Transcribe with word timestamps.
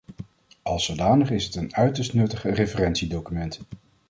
Als 0.61 0.85
zodanig 0.85 1.29
is 1.29 1.45
het 1.45 1.55
een 1.55 1.75
uiterst 1.75 2.13
nuttig 2.13 2.43
referentiedocument. 2.43 3.59